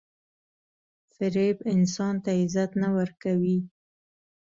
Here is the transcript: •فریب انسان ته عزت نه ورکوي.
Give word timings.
•فریب 1.15 1.57
انسان 1.73 2.15
ته 2.23 2.29
عزت 2.41 2.71
نه 2.81 2.89
ورکوي. 2.97 3.57